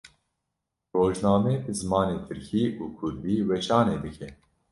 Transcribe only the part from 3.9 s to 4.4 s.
dike.